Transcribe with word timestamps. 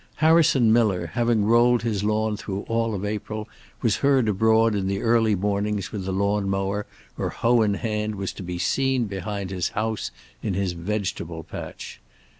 Harrison 0.15 0.73
Miller, 0.73 1.11
having 1.13 1.45
rolled 1.45 1.83
his 1.83 2.03
lawn 2.03 2.35
through 2.35 2.61
all 2.63 2.95
of 2.95 3.05
April, 3.05 3.47
was 3.83 3.97
heard 3.97 4.27
abroad 4.27 4.73
in 4.73 4.87
the 4.87 4.99
early 5.03 5.35
mornings 5.35 5.91
with 5.91 6.05
the 6.05 6.11
lawn 6.11 6.49
mower 6.49 6.87
or 7.19 7.29
hoe 7.29 7.61
in 7.61 7.75
hand 7.75 8.15
was 8.15 8.33
to 8.33 8.41
be 8.41 8.57
seen 8.57 9.05
behind 9.05 9.51
his 9.51 9.69
house 9.77 10.09
in 10.41 10.55
his 10.55 10.71
vegetable 10.71 11.43
patch. 11.43 12.01